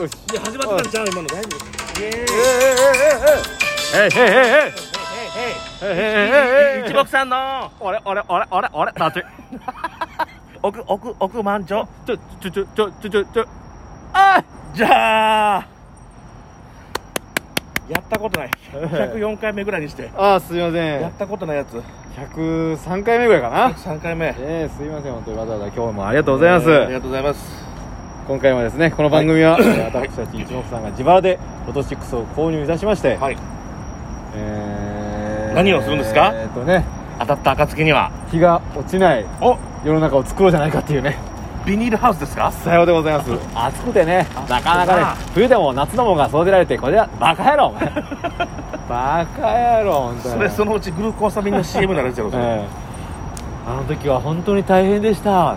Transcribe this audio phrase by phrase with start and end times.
[0.00, 1.28] いや始まったんじゃん今の。
[1.28, 9.22] 大丈夫イエーイ一目さんの俺俺俺俺俺たち
[10.62, 13.46] 奥奥奥満潮ちょちょちょちょちょちょちょ
[14.14, 14.42] あ
[14.74, 15.66] じゃあ
[17.88, 21.82] やったことない104回目ぐらいにしてああすいませんやったことないやつ
[22.16, 27.69] 103回目ぐらいかな3回目ええ、すいません本当にわざわざ今日もありがとうございます、ありがとうございます
[28.26, 33.36] 今回はですねこの番組は、えー私たち一目さんが自腹でフォト6を購入いたしまして、はい。
[34.34, 36.30] えー何をするんですか？
[36.34, 36.84] えーっとね
[37.18, 38.10] 当たった暁には。
[38.30, 39.56] 日が落ちないお！
[39.84, 41.16] 世の中を作ろうじゃないかっていうね。
[41.66, 42.52] ビニールハウスですか？
[42.52, 43.30] さようでございます。
[43.54, 45.14] 暑くてねなかなかねな。
[45.34, 47.74] 冬でも夏のもんが育てられてこれはバカ野郎。
[48.88, 50.34] バカ野郎本当に。
[50.34, 52.64] それそのうちグルコーサミンの CM になるんですよそれええ。
[53.68, 55.54] あの時は本当に大変でした、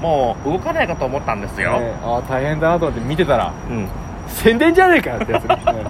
[0.00, 1.78] もう動かないかと思ったんですよ。
[1.80, 3.88] ええああ大変だなと思って見てたらうん。
[4.28, 5.84] 宣伝じゃねえかよってやつ、ねえ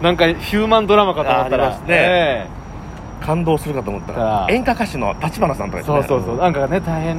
[0.00, 1.84] えなんかヒューマンドラマかと思ったらね。
[1.88, 2.46] え。
[3.24, 5.84] 感動するかと思ったらら演歌歌手の立花さんとかね。
[5.84, 6.36] そうそうそう。
[6.38, 7.18] なんかね大変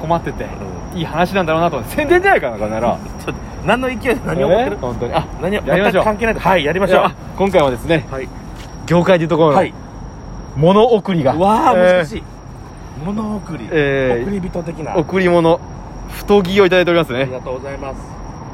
[0.00, 0.48] 困ってて、う
[0.96, 2.98] いい話なんだろうなと思って宣伝じゃないかなこの野郎。
[3.24, 4.72] ちょっと何の勢いで何を思ってる？
[4.72, 5.14] ええ本当に。
[5.14, 6.02] あ何をやりましょう。
[6.02, 7.10] 全く関係ないはいやりましょう。
[7.36, 8.28] 今回はですねはい。
[8.86, 9.74] 業界でいうところの、はい。
[10.56, 11.32] 物送りが。
[11.32, 11.96] うわあえー。
[11.96, 12.22] 難しい
[13.04, 14.96] 物送りえー送り人的な。
[14.96, 15.60] 贈り物。
[16.10, 17.20] 太着をいただいておりますね。
[17.22, 18.00] ありがとうございます。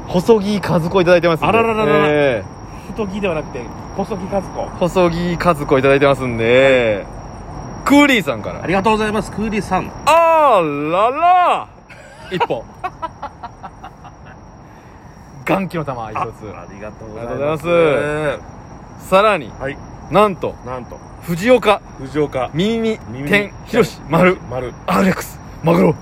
[0.07, 2.05] 細木和子いただいてますあららららら。
[2.07, 2.43] え
[2.89, 3.61] 太着ではなくて
[3.97, 4.61] 細木和子。
[4.61, 7.05] ー細木和子いただいてますんで、
[7.85, 8.61] クーリーさんから。
[8.63, 9.31] ありがとうございます。
[9.31, 9.91] クーリーさん。
[10.05, 11.67] あらら。
[12.31, 12.63] 一本
[15.45, 16.49] 元気の玉一あつ。
[16.49, 17.65] ありがとうございます。
[17.67, 19.09] ます。
[19.09, 19.51] さらに。
[19.59, 19.77] はい。
[20.11, 20.55] なんと。
[20.65, 21.81] なんと藤岡。
[21.99, 22.49] 藤岡。
[22.53, 22.99] 耳。
[23.27, 23.51] 天。
[23.65, 24.37] ひろし丸。
[24.49, 25.95] 丸 RX マグロ。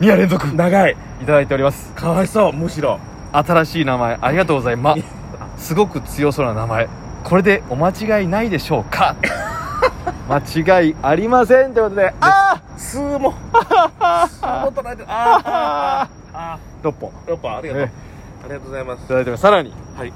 [0.00, 0.46] 2夜連続。
[0.48, 0.96] い長い。
[1.26, 1.92] ただいております。
[1.94, 2.52] かわいそう。
[2.52, 3.00] むしろ。
[3.32, 4.18] 新しい名前。
[4.20, 4.94] ありがとうございま
[5.56, 5.66] す。
[5.68, 6.88] すごく強そうな名前。
[7.24, 9.16] これでお間違いないでしょうか？
[10.30, 12.14] 間違いありませんということで。
[12.20, 17.90] あ数も数も捉えてるあーあ6本ーやっぱありがとうえ
[18.44, 18.84] ありがとうござい。
[18.84, 19.08] ますい。
[19.08, 19.24] ただい。
[19.24, 20.12] てますさらにはい。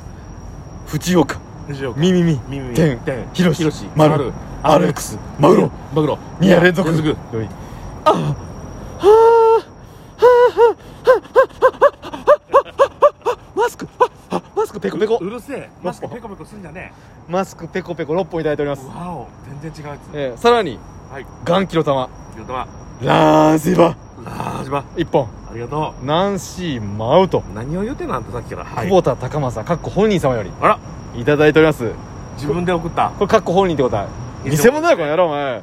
[0.87, 1.37] 藤岡
[1.67, 5.71] 藤岡耳み耳天天ひろしひろし丸丸 RX マグロ。
[5.95, 6.19] マグロ。
[6.41, 6.89] 2夜連続。
[6.89, 7.09] 連続。
[7.09, 7.49] よい。
[8.05, 8.35] あはあは
[9.03, 9.05] あ
[10.21, 10.83] はあ
[13.55, 13.89] マスク
[14.57, 16.93] マスクペコペコうるせえマスクペコペコすんじゃね
[17.29, 19.29] マスクペコペコ6本いただいておりますえわお
[19.61, 20.79] 全然違うやつえーさらに
[21.11, 22.09] はい元気の玉
[23.03, 30.79] ラージバラージバ1本ありがとナンシーマウトう何を言うてんのあんたさっきからはい久保田高政かっこ本人様よりあら
[31.17, 31.91] いただいております
[32.37, 34.07] 自分で送ったこれかっこ本人ってことは
[34.45, 35.63] 偽物だよこの野郎お前。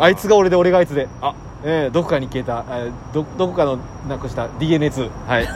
[0.00, 1.08] あいつが俺で俺があいつで。
[1.20, 1.34] あ。
[1.64, 3.78] えー、どこかに消えた、えー、どどこかの
[4.08, 5.46] なくした DNA2 はい。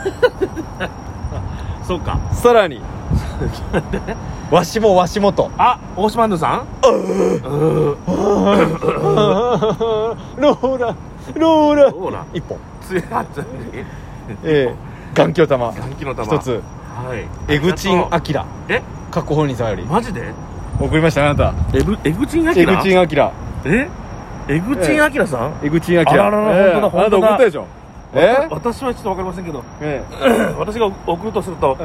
[1.85, 2.17] そうか。
[2.31, 2.81] さらに。
[4.49, 5.51] わしもわしもと。
[5.57, 6.87] あ大島ンドさん？
[6.87, 6.87] う
[10.37, 10.95] ローラ。
[11.35, 11.91] ローラ。
[11.91, 12.57] ほら1本。
[12.81, 13.45] 強いやつ
[14.43, 15.71] えー、元気の玉。
[15.71, 16.27] 元気の玉。
[16.27, 16.63] 一つ。
[16.95, 17.27] はい。
[17.53, 18.81] エグチンアキラえ？
[19.11, 19.85] かっこ本人様より。
[19.85, 20.33] マジで？
[20.79, 21.77] 送りましたねあなた。
[21.77, 23.31] エグエグチンアキエラグチンアキラ
[23.65, 23.87] え？
[24.49, 25.65] エグチンアキラさん？
[25.65, 27.65] エグチンアキラあらららえー本当だあなた本当だ送ったでしょ？
[28.13, 29.63] え私はちょっとわかりませんけど。
[29.81, 30.01] え
[30.57, 31.77] 私が送るとすると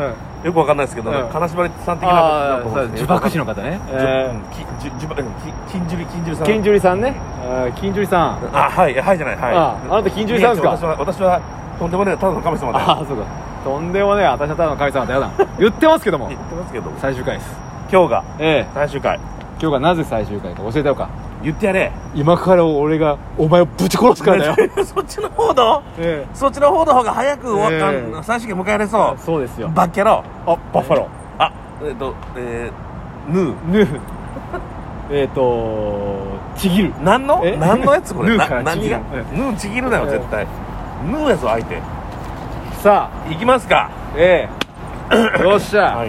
[0.44, 3.80] よくわかんないですけどうん金縛りさん的な呪縛師の方ね。
[5.70, 6.46] 金樹里金樹里さん。
[6.46, 7.14] ー金樹里さんね。
[7.76, 8.56] 金樹里さん。
[8.56, 9.54] あはいはいじゃないはい。
[9.56, 10.70] ああなた金樹里さんですか？
[10.70, 11.40] 私は私は
[11.78, 13.24] とんでもないただの神様だああそうか。
[13.64, 15.30] とんでもねえ私はただの神様だよな。
[15.58, 16.28] 言ってますけども。
[16.28, 18.66] 言ってますけど最終回です今日がええ。
[18.72, 19.16] 最終回。
[19.60, 21.10] 今日がなぜ最終回か教えてようか。
[21.42, 21.92] 言ってやれ。
[22.14, 24.84] 今から俺がお前をぶち殺すからだよ。
[24.84, 28.22] そっちの方のえそっちの方の方が早く終わった、ええ。
[28.22, 29.20] 最終回迎えられそう。
[29.20, 29.68] そうですよ。
[29.68, 31.08] バッキャロあバッファロ
[31.38, 31.52] あ
[31.84, 33.56] えっ、とえー、ヌー。
[33.56, 34.00] ーヌー。
[35.12, 36.22] えっと
[36.56, 36.94] ちぎる。
[37.04, 37.42] 何の？
[37.44, 37.56] え？
[37.58, 38.30] 何のやつこれ？
[38.30, 38.98] ヌーからな何が？
[39.00, 39.26] ちぎる。
[39.32, 40.46] えヌーちぎるなよえ絶対。
[41.10, 41.82] ヌーやぞ相手。
[42.82, 43.90] さ行きますか。
[43.90, 44.48] あえ
[45.10, 45.42] え。
[45.44, 46.08] よっしゃ、はい。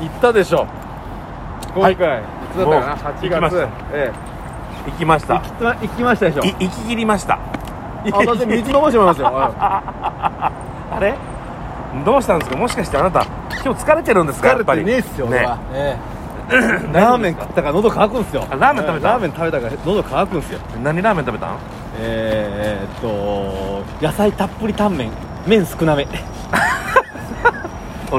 [0.00, 0.66] 行ったでしょ
[1.74, 2.00] 今回、い、つ
[2.58, 2.86] だったかな？
[2.86, 3.68] もう8行きまし月た。
[3.92, 4.12] え
[4.86, 5.34] 行きました。
[5.36, 6.42] え行きましたでしょ？
[6.44, 7.34] い行き切りました。
[7.34, 9.28] あだって道伸ばしてますよ。
[9.32, 11.14] あれ？
[12.04, 12.56] どうしたんですか？
[12.56, 13.24] もしかしてあなた
[13.64, 14.48] 今日疲れてるんですか？
[14.48, 15.46] 疲れてねえっすよ、俺ね。
[15.46, 16.12] はええ。
[16.92, 18.44] ラーメン食ったから喉乾くんすよ。
[18.50, 19.08] あラーメン食べた？
[19.08, 20.58] ラーメン食べたから喉乾くんすよ。
[20.82, 21.56] 何ラーメン食べたん？
[22.00, 25.10] えー、っと野菜たっぷりタンメン。
[25.46, 26.04] 麺少なめ。
[26.04, 26.06] お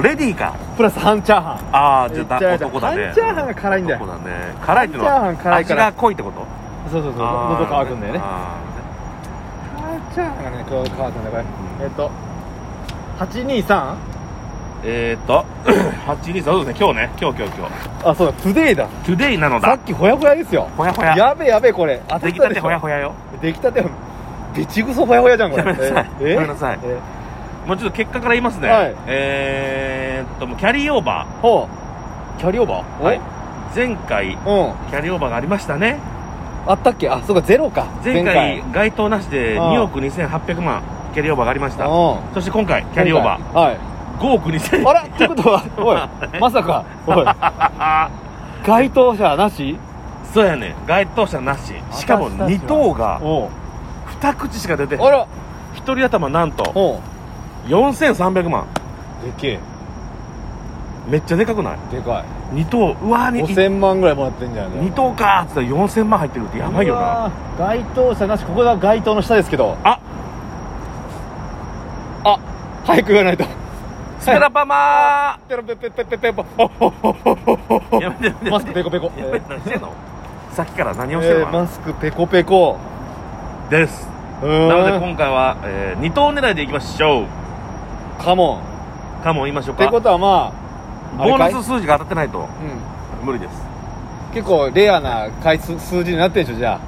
[0.01, 0.55] レディーか。
[0.77, 1.75] プラス半チャーハン。
[1.75, 3.05] ああじゃあ違う違う男だね。
[3.05, 4.05] 半チャーハンが辛いんだよ。
[4.05, 4.05] ね。
[4.65, 6.45] 辛いっていうのは味が濃いってこと？
[6.91, 7.21] そうそうそう。
[7.23, 8.19] あー喉乾くんだよね。
[8.21, 8.57] あ
[9.77, 11.43] 半チャーハンがねこう乾くんだよこれ。
[11.85, 12.11] えーっと
[13.19, 13.95] 823?
[14.85, 15.45] えーっと
[16.07, 16.85] 823そうですね。
[16.85, 17.09] 今日ね。
[17.21, 18.09] 今日今日今日。
[18.09, 18.33] あそうだ。
[18.33, 18.87] Today だ。
[19.05, 19.69] Today なのだ。
[19.69, 20.67] さっきほやほやですよ。
[20.75, 21.15] ほやほや。
[21.15, 22.01] やべえやべえこれ。
[22.07, 23.13] 当たった出来たてほやほやよ。
[23.41, 23.83] 出来たて
[24.55, 25.63] ビチグソほやほやじゃんこれ。
[25.63, 26.09] やめなさい。
[26.21, 26.29] え？
[26.33, 26.79] やめなさい。
[26.83, 26.97] え？
[27.67, 28.95] もうちょっと結果から言いますね、はい。
[29.07, 31.69] えーっともうキャリーオーバほ
[32.37, 32.39] う。
[32.39, 32.99] キャリーオーバー？
[32.99, 33.21] ーはい。
[33.75, 34.73] 前回おうん。
[34.89, 35.99] キャリーオーバーがありましたね。
[36.67, 37.09] あったっけ？
[37.09, 37.87] あそうかゼロか。
[38.03, 39.61] 前回該当なしでうん。
[39.71, 40.81] 2億2800万
[41.13, 41.85] キャリーオーバーがありました。
[41.87, 42.17] うん。
[42.33, 43.53] そして今回キャリーオーバー。
[43.53, 43.75] はい。
[43.75, 43.79] ー
[44.19, 45.93] 5億2000あらってことはお
[46.37, 46.85] いまさか。
[47.07, 47.25] おい。
[48.67, 49.77] 該当者なし？
[50.33, 51.73] そうやね該当者なし。
[51.91, 52.47] しかも私たちは。
[52.49, 53.49] 2等がおう。
[54.21, 55.27] 2口しか出てあら。
[55.75, 57.01] 1人頭なんと
[57.67, 58.65] 4300万。
[59.23, 59.59] でけ
[61.09, 61.77] めっちゃでかくない？
[61.93, 62.23] えでか
[62.53, 62.55] い。
[62.55, 67.01] 2等うわーに5000万ぐらいもらってんじゃん2等かーっつったら4000万入ってるってやばいよな。
[67.01, 68.45] な該当者なし。
[68.45, 69.99] ここが該当の下ですけどあ。
[72.23, 72.39] あ。
[72.85, 73.45] 早く言わないと。
[74.19, 79.89] スペラパマ ペロペペペペペポほほほほほほーやめてやめてマスクペコペコやめて何してんの
[80.51, 82.77] さっきから何をしてるえーのマスクペコペコ
[83.69, 84.07] です
[84.41, 87.25] ななので今回は、え2等狙いでいきましょう
[88.19, 88.59] カモ
[89.21, 89.83] ンかも言いましょうか。
[89.83, 90.53] ってことはま
[91.17, 91.53] あボーかい？
[91.53, 92.39] ナス数字が当たってないと。
[92.39, 93.25] うん。
[93.25, 93.51] 無理です。
[94.33, 96.79] 結構レアな回数数字になってるでしょじゃ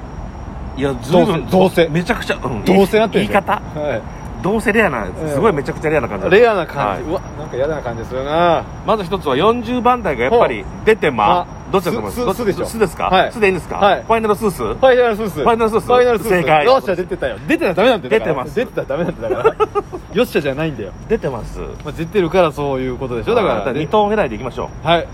[0.76, 1.88] いやずいぶんどうせ。
[1.88, 3.40] めちゃくちゃ、うんどうせなってるでしょ？
[3.40, 3.52] 言い方？
[3.54, 4.00] あは
[4.42, 5.14] どうせレアなうん。
[5.30, 6.26] すごいめちゃくちゃレアな感じ。
[6.26, 7.10] いレアな感じ、はい。
[7.10, 8.64] うわなんか嫌な感じするな。
[8.86, 12.34] まず一つは40番台がやっぱり出てまあどっちだと思います？
[12.34, 12.66] すすでしょ。
[12.66, 13.04] すですか？
[13.10, 13.32] はい。
[13.32, 13.76] すでいいんですか？
[13.76, 14.02] はい。
[14.02, 16.64] ファイナルスースファイナルスースファイナルスースファイナルスース正解。
[16.66, 17.36] よっしゃ出てたよ。
[17.46, 18.54] 出てたらダメなんだよ出てます。
[18.56, 19.66] 出てたらダメなんだよだから。
[20.16, 21.58] よっしゃじゃないんだよ、出てます。
[21.60, 23.34] まあ、出てるからそういうことでしょ？
[23.34, 23.66] だから。
[23.72, 24.86] 2等狙いでいきましょう。
[24.86, 25.06] はい。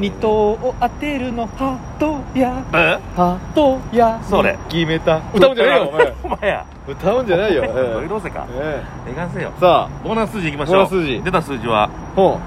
[0.00, 2.62] 二等を当てるのハトや。
[2.72, 2.98] え？
[3.14, 4.18] ハトや。
[4.24, 4.56] それ。
[4.70, 5.20] 決めた。
[5.34, 6.14] 歌うんじゃないよお前。
[6.24, 6.48] お前。
[6.50, 12.40] や歌うんじゃないよ、えノイローゼかええがんせよさあボーナス数字いきましょうボーナス数字出た数字はほ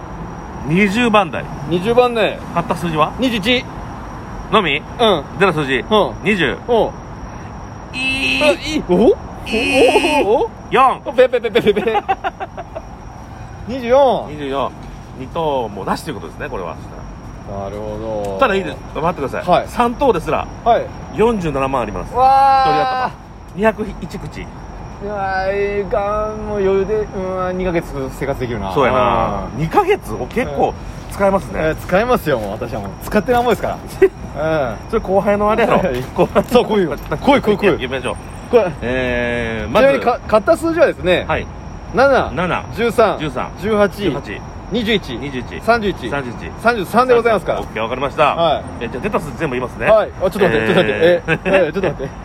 [0.67, 1.44] 20番台。
[1.44, 3.63] う20番ね買った数字は？21
[4.51, 4.77] のみ？
[4.77, 4.83] うん。
[5.39, 5.77] 出た数字。
[5.77, 5.83] うん。
[5.83, 6.91] 20おう
[7.95, 8.83] いあいい。
[8.89, 9.15] おお
[10.25, 11.81] おお4おペペペペペペ
[13.67, 14.71] 24 24
[15.19, 16.75] 2等もなしということですねこれは。
[17.47, 18.39] なるほど。
[18.39, 18.77] ただいいです。
[18.95, 19.67] 待ってください、はい。
[19.67, 20.47] 3等ですら。
[20.63, 20.88] はい。
[21.13, 22.13] 47万あります。
[22.13, 23.12] わあ
[23.56, 24.45] 201口
[25.03, 27.88] いやーがんも余裕でうん2ヶ月
[28.18, 28.74] 生活できるな。
[28.74, 29.50] そうやな。
[29.56, 29.63] うん。
[29.63, 30.74] 2ヶ月お結構
[31.12, 32.89] 使えますね、えー使えますよもう私はもう。
[33.03, 33.77] 使ってなんぼですから。
[34.71, 34.89] うん。
[34.89, 35.81] それ後輩のあれやろ。
[36.47, 36.89] そうこういう。
[36.89, 37.71] こういうこういうこういう。
[37.80, 38.15] 行きましょう。
[38.51, 39.88] これえー、まず。
[39.88, 41.45] ちなみにか買った数字はですね、はい。
[41.94, 44.41] 7 7 13 13 18 18
[44.71, 47.59] 21 21 31 31 33でございますから。
[47.62, 48.36] オッケーわかりました。
[48.36, 48.63] はい。
[48.81, 49.88] えじゃあ出た数字全部言いますね。
[49.88, 50.09] はい。
[50.21, 51.00] あちょっと待って、ちょっと待って。
[51.00, 51.39] ええー。
[51.65, 52.09] ええちょっと待って。
[52.09, 52.25] 何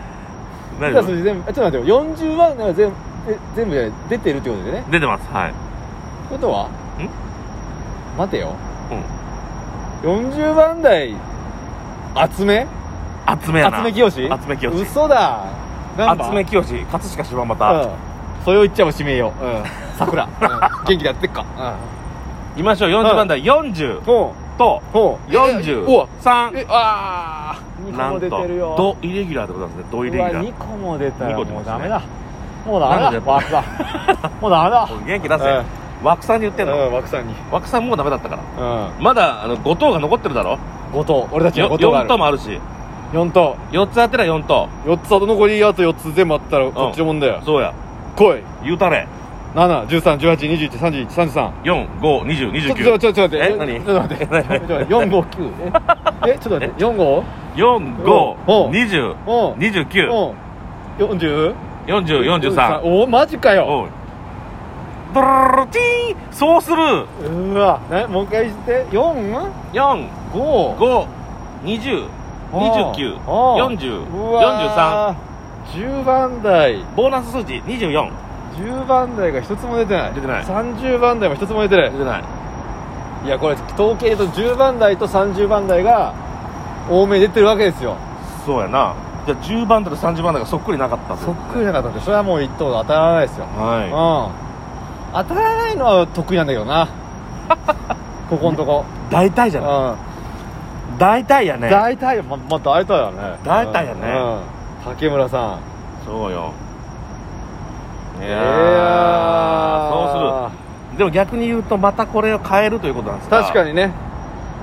[0.89, 2.05] 出た数字全部えちょっと待ってよ。
[2.05, 2.95] 40万が全部
[3.29, 4.83] え全部で出てるってことでね。
[4.89, 5.49] 出てますはい。
[5.49, 5.57] って
[6.31, 6.69] ことは？
[8.17, 8.53] 待てよ。
[10.03, 10.11] うん。
[10.33, 11.15] 40番台
[12.35, 12.67] 集め？
[13.45, 13.77] 集めやな。
[13.77, 15.45] 集め清し集め清し嘘だ。
[15.97, 17.89] 集め清し葛飾柴う又ん。
[18.43, 19.33] それを言っちゃえば指名よ。
[19.41, 19.63] うん。
[19.97, 20.23] 桜。
[20.23, 20.29] うん。
[20.39, 21.45] 元気でやってっか。
[22.55, 22.89] 言いましょう。
[22.89, 24.03] 40番台40うん。
[24.03, 24.91] ほとう。
[24.93, 26.07] ほう43うわ。
[26.55, 27.93] えあー。
[27.93, 28.75] 2個出てるよ。
[28.77, 29.85] ドイレギュラーでございますね。
[29.91, 30.47] ドイレギュラー。
[30.47, 32.01] 2個も出たらも二個出ましたねうダメだ。
[32.65, 33.31] もうダメだ。
[33.31, 33.63] 枠だ。
[34.41, 34.89] もうダメだ。
[35.05, 35.45] 元気出せ。
[35.45, 35.65] うん。
[36.03, 36.87] 枠さんに言ってんの？
[36.87, 37.33] うん枠さんに。
[37.51, 38.87] 枠さんもうダメだったから。
[38.97, 39.03] うん。
[39.03, 40.57] まだあの5等が残ってるだろ
[40.93, 41.27] ？5等。
[41.31, 42.59] 俺たちはよ5等があ4る等もあるし。
[43.13, 43.55] 4等。
[43.71, 44.69] 4つ当てりゃ4等。
[44.85, 47.41] 4つあと残りあと4つ全部あったらこっちのもんだよ。
[47.45, 47.73] そうや。
[48.15, 48.43] 来い。
[48.63, 49.07] 言うたれ
[49.55, 54.43] 71318213133 452029ちょっとちょっとちょっと待ってえ何ちょっと待って何？
[54.43, 55.51] ちょっと待って459
[56.27, 56.31] え？
[56.31, 56.89] えちょっと待って 45?
[57.03, 57.23] おう
[57.55, 61.55] 4520おう29うん40
[61.87, 63.89] 4043おマジかよ。
[65.13, 66.77] ドロロロチーンそうする
[67.27, 71.07] うわなもう一回して4 4 5 5
[71.63, 72.07] 20
[72.53, 75.15] 29 40 43
[75.73, 78.09] 10番台ボーナス数字24
[78.57, 80.13] 10番台が一つも出てない。
[80.13, 80.43] 出てない。
[80.43, 81.91] 30番台も一つも出てない。
[81.91, 82.23] 出てない。
[83.25, 86.13] いやこれ統計と10番台と30番台が
[86.89, 87.95] 多めに出てるわけですよ。
[88.45, 88.95] そうやな。
[89.25, 93.45] じゃあ10番台と30番台がそっくりなかったそっくりなかったんでそれはもう一等当たらないですよ。
[93.45, 94.31] は
[95.13, 95.23] うん。
[95.29, 96.87] 当たらないのは得意なんだけどな。
[98.29, 98.85] ここんとこ。
[99.09, 99.71] い大体じゃない。
[99.71, 99.75] う
[100.95, 100.97] ん。
[100.97, 101.69] 大体やね。
[101.69, 103.39] 大体よままあ大体やね。
[103.43, 103.99] 大体やね。
[104.01, 104.33] うん。
[104.33, 104.39] うん。
[104.85, 105.59] 竹村さん。
[106.05, 106.51] そうよ
[108.25, 108.29] い
[109.91, 110.51] そう
[110.91, 110.97] する。
[110.97, 113.41] でも逆に言うとまたこれを変えるということなんですか？
[113.41, 113.91] 確かにね。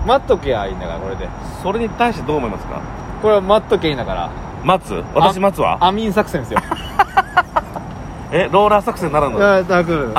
[0.07, 1.29] 待っとけやいいんだからこれで。
[1.63, 2.81] それに対してどう思いますか？
[3.23, 4.31] これは待っとけいいんだから。
[4.65, 5.03] 待つ？
[5.15, 5.79] 私待つわ。
[5.81, 6.61] アミン作戦ですよ。
[8.31, 9.27] えローラー作戦なら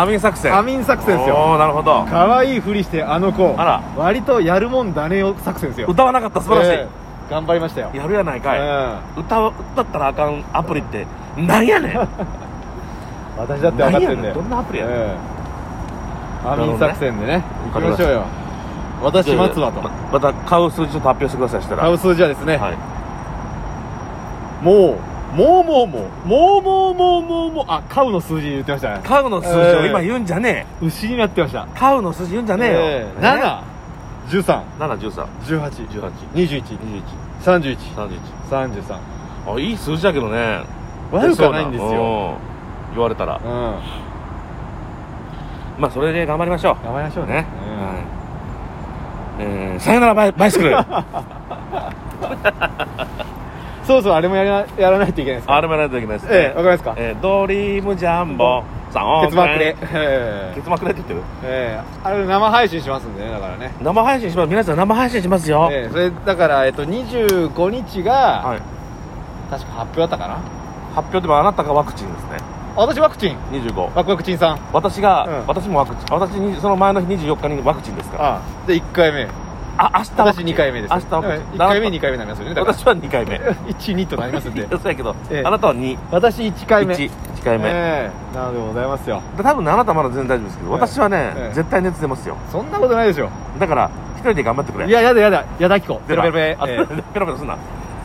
[0.01, 0.58] アミン作戦。
[0.58, 1.36] アミン作戦ですよ。
[1.36, 2.05] おおなるほど。
[2.10, 3.81] 可愛いふりしてあの子あら。
[3.96, 5.88] 割とやるもんだねよ作戦ですよ。
[5.88, 6.41] 歌わなかった。
[6.41, 6.88] 素晴らしい、ええ。
[7.29, 7.91] 頑張りましたよ。
[7.93, 8.96] やるやないかい、うん。
[9.17, 11.05] 歌う歌ったらあかんアプリって
[11.38, 12.08] なんやねん
[13.39, 14.96] 私だって分かってんだどんなアプリやねん。
[14.96, 15.00] え
[16.46, 16.50] え。
[16.50, 17.43] アミン作戦でね。
[17.74, 18.25] 行きましょうよ。
[19.01, 19.81] 私待つわと。
[19.81, 21.81] ままた買う数字ちょっと発表してくださいしたら。
[21.84, 22.77] 買う数字はですね、はい。
[24.63, 24.98] も
[25.34, 29.01] うもうもうもうもうもうもうもうもうあ買うの数字言ってましたね。
[29.05, 31.65] 買うの数字を今言うんじゃね牛になってました。
[31.74, 33.22] え買うの数字言うんじゃねえよ、ええ。
[33.22, 33.62] 7
[34.27, 37.03] 13 713 18 18 21 21
[37.41, 38.19] 31 31
[38.50, 38.98] 33
[39.55, 40.62] あいい数字だけどね。
[41.12, 42.38] 悪くはないんですよ
[42.93, 43.39] 言われたら。
[43.43, 43.75] うん。
[45.79, 46.75] まあそれで頑張りましょう。
[46.84, 47.34] 頑張りましょうね。
[47.34, 47.46] ね、は
[49.39, 49.41] い。
[49.41, 50.75] えー、さよならバイバイスクル。
[53.86, 55.55] そうそうあれもやらやらないといけないですか？
[55.55, 56.38] あれもやらないといけないですね。
[56.38, 56.93] ええわかりますか？
[56.98, 58.63] えードリームジャンボ。
[58.91, 59.75] さんケツマークで。
[59.93, 61.22] えークでって言ってる？
[61.43, 61.84] ええ。
[62.03, 63.72] あれ生配信しますんでねだからね。
[63.81, 64.50] 生配信します。
[64.50, 68.60] 皆さん生配信しますよ、ええそれだからえっと25日がはい。
[69.50, 70.36] 確か発表だったかな？
[70.96, 72.38] 発表でもあなたがワクチンですね。
[72.38, 73.38] あ私ワクチン。
[73.52, 74.60] 25ワクワクチンさん。
[74.74, 75.48] 私が、うん。
[75.48, 76.14] 私もワクチン。
[76.14, 78.36] 私にその前の日24日にワクチンですから。
[78.36, 79.28] あで1回目。
[79.78, 80.48] あ明日ワク私チン。
[80.48, 80.94] 2回目です。
[80.94, 81.44] 明日ワクチン。
[81.54, 82.54] 1回目2回目になりますよね。
[82.56, 82.78] だから。
[82.78, 83.36] 私は2回目。
[83.38, 84.68] 12となりますんで。
[84.70, 85.44] そうやけど、ええ。
[85.46, 86.96] あなたは2私1回目。
[86.96, 87.10] 1
[87.40, 88.36] 1回目、ええ。
[88.36, 89.22] なのでございますよ。
[89.38, 90.80] で多分ねあなたまだ全然大丈夫ですけど、ええ。
[90.80, 91.54] 私はね、ええ。
[91.54, 92.38] 絶対熱出ますよ。
[92.52, 94.88] そんなことないでしょだから一人で頑張ってくれ。
[94.88, 95.46] いややだやだ。
[95.60, 97.58] やだきこペロペロペロ、あええペロペロすんな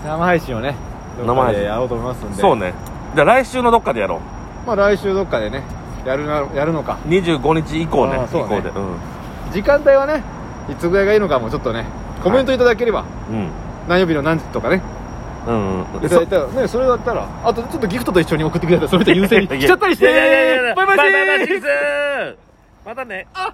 [0.04, 0.74] 生配信をね
[1.18, 2.74] 生配信どっかでやろうと思いますんでそうね
[3.14, 4.20] じゃあ来週のどっかでやろ
[4.66, 5.62] まあ来週どっかでね
[6.04, 6.98] やるなやるのか。
[7.04, 8.58] う25日以降ねそうね。
[8.58, 8.68] 以降で。
[8.70, 8.96] うん。
[9.52, 10.22] 時間帯はね
[10.70, 11.86] いつぐらいがいいのかもちょっとね
[12.22, 13.48] コメントいただければ、うん。
[13.88, 14.82] 何曜日の何時とかね。
[15.46, 16.04] うんうん。
[16.04, 20.04] いただいたらねそれだったらあとちょっとギフトと一緒に送ってくれたらそれと優先にいやしちゃったりして。
[20.06, 22.36] いやいやいやいやバイバイバイ
[22.84, 23.50] またねあ